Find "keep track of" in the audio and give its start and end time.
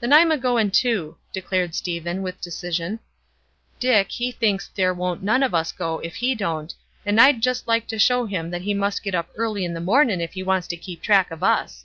10.78-11.42